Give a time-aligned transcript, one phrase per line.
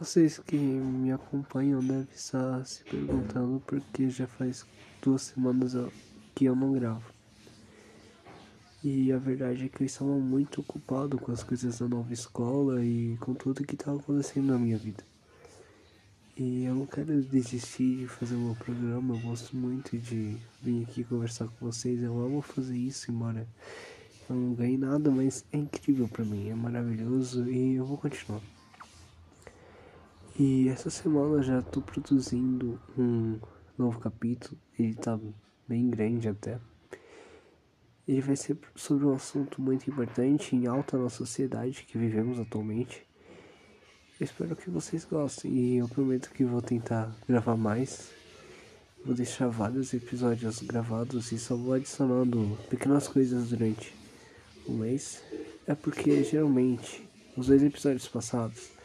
[0.00, 4.64] Vocês que me acompanham devem estar se perguntando porque já faz
[5.02, 5.74] duas semanas
[6.36, 7.12] que eu não gravo.
[8.84, 12.80] E a verdade é que eu estava muito ocupado com as coisas da nova escola
[12.84, 15.02] e com tudo que estava acontecendo na minha vida.
[16.36, 20.84] E eu não quero desistir de fazer o meu programa, eu gosto muito de vir
[20.84, 23.44] aqui conversar com vocês, eu amo fazer isso, embora
[24.30, 28.57] eu não ganhe nada, mas é incrível para mim, é maravilhoso e eu vou continuar.
[30.40, 33.40] E essa semana já tô produzindo um
[33.76, 35.18] novo capítulo, ele tá
[35.66, 36.60] bem grande até.
[38.06, 43.04] Ele vai ser sobre um assunto muito importante em alta na sociedade que vivemos atualmente.
[44.20, 48.12] Eu espero que vocês gostem e eu prometo que vou tentar gravar mais.
[49.04, 53.92] Vou deixar vários episódios gravados e só vou adicionando pequenas coisas durante
[54.68, 55.20] o mês.
[55.66, 57.04] É porque geralmente
[57.36, 58.77] os dois episódios passados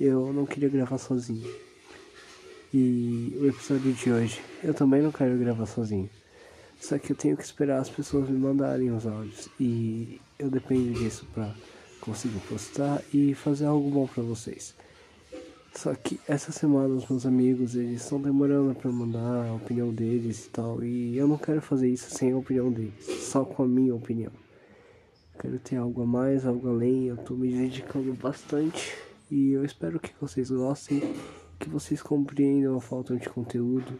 [0.00, 1.48] eu não queria gravar sozinho.
[2.72, 6.10] E o episódio de hoje, eu também não quero gravar sozinho.
[6.80, 9.48] Só que eu tenho que esperar as pessoas me mandarem os áudios.
[9.60, 11.54] E eu dependo disso pra
[12.00, 14.74] conseguir postar e fazer algo bom pra vocês.
[15.74, 20.46] Só que essa semana os meus amigos, eles estão demorando para mandar a opinião deles
[20.46, 20.82] e tal.
[20.84, 24.32] E eu não quero fazer isso sem a opinião deles, só com a minha opinião.
[25.38, 27.06] Quero ter algo a mais, algo além.
[27.06, 28.94] Eu tô me dedicando bastante
[29.30, 31.00] e eu espero que vocês gostem,
[31.58, 33.98] que vocês compreendam a falta de conteúdo.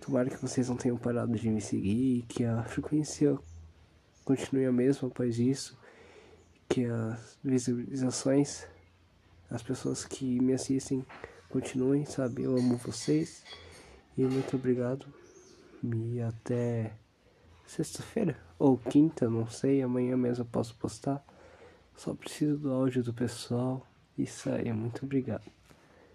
[0.00, 3.38] Tomara que vocês não tenham parado de me seguir, que a frequência
[4.24, 5.78] continue a mesma após isso,
[6.68, 8.66] que as visualizações,
[9.50, 11.04] as pessoas que me assistem
[11.48, 12.42] continuem, sabe?
[12.42, 13.44] Eu amo vocês
[14.16, 15.06] e muito obrigado.
[15.82, 16.92] E até
[17.66, 21.24] sexta-feira ou quinta, não sei, amanhã mesmo eu posso postar.
[21.96, 23.86] Só preciso do áudio do pessoal.
[24.16, 25.50] Isso aí, muito obrigado.